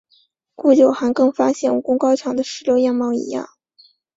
[0.55, 3.47] 古九寒更发现武功高强的石榴样貌一样。